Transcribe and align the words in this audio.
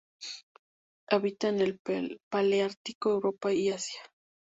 Habita 1.11 1.49
en 1.49 1.59
el 1.59 1.79
paleártico: 2.31 3.11
Europa 3.11 3.53
y 3.53 3.69
Asia. 3.69 4.01